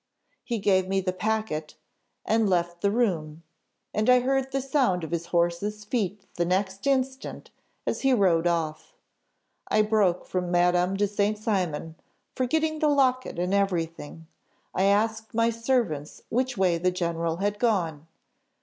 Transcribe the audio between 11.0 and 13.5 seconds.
St. Cymon, forgetting the locket